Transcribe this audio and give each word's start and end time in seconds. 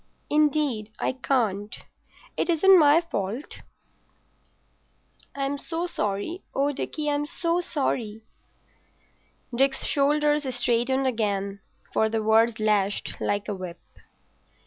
"Indeed, 0.31 0.89
I 0.97 1.11
can't. 1.11 1.77
It 2.35 2.49
isn't 2.49 2.79
my 2.79 3.01
fault. 3.01 3.61
I'm 5.35 5.59
so 5.59 5.85
sorry. 5.85 6.41
Oh, 6.55 6.71
Dickie, 6.71 7.07
I'm 7.07 7.27
so 7.27 7.61
sorry." 7.61 8.23
Dick's 9.55 9.85
shoulders 9.85 10.51
straightened 10.55 11.05
again, 11.05 11.59
for 11.93 12.09
the 12.09 12.23
words 12.23 12.59
lashed 12.59 13.17
like 13.21 13.47
a 13.47 13.53
whip. 13.53 13.79